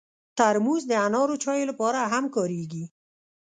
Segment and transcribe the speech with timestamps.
[0.37, 2.83] ترموز د انارو چایو لپاره هم کارېږي.